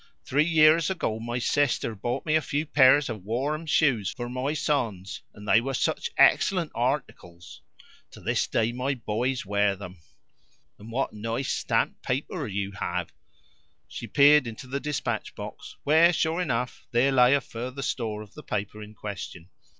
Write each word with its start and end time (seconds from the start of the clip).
Three 0.25 0.45
years 0.45 0.89
ago 0.89 1.19
my 1.19 1.37
sister 1.37 1.93
brought 1.93 2.25
me 2.25 2.33
a 2.33 2.41
few 2.41 2.65
pairs 2.65 3.07
of 3.07 3.23
warm 3.23 3.67
shoes 3.67 4.11
for 4.17 4.27
my 4.29 4.55
sons, 4.55 5.21
and 5.35 5.47
they 5.47 5.61
were 5.61 5.75
such 5.75 6.09
excellent 6.17 6.71
articles! 6.73 7.61
To 8.09 8.19
this 8.19 8.47
day 8.47 8.71
my 8.71 8.95
boys 8.95 9.45
wear 9.45 9.75
them. 9.75 9.99
And 10.79 10.91
what 10.91 11.13
nice 11.13 11.51
stamped 11.53 12.01
paper 12.01 12.47
you 12.47 12.71
have!" 12.71 13.13
(she 13.87 14.07
had 14.07 14.13
peered 14.15 14.47
into 14.47 14.65
the 14.65 14.79
dispatch 14.79 15.35
box, 15.35 15.77
where, 15.83 16.11
sure 16.11 16.41
enough, 16.41 16.87
there 16.89 17.11
lay 17.11 17.35
a 17.35 17.39
further 17.41 17.83
store 17.83 18.23
of 18.23 18.33
the 18.33 18.41
paper 18.41 18.81
in 18.81 18.95
question). 18.95 19.49